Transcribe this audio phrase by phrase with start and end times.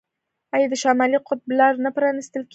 [0.55, 2.49] آیا د شمالي قطب لارې نه پرانیستل کیږي؟